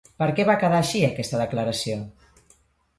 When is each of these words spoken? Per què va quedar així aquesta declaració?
Per 0.21 0.27
què 0.39 0.45
va 0.49 0.55
quedar 0.63 0.79
així 0.85 1.03
aquesta 1.09 1.43
declaració? 1.45 2.03